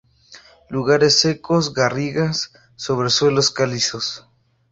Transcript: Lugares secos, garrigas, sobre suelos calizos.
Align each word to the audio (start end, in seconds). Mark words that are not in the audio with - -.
Lugares 0.69 1.19
secos, 1.19 1.75
garrigas, 1.75 2.51
sobre 2.75 3.11
suelos 3.11 3.51
calizos. 3.51 4.27